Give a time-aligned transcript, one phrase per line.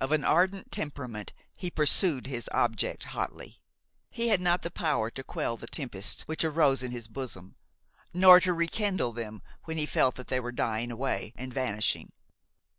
[0.00, 3.58] Of an ardent temperament, he pursued his object hotly.
[4.10, 7.56] He had not the power to quell the tempests which arose in his bosom,
[8.14, 12.10] nor to rekindle them when he felt that they were dying away and vanishing.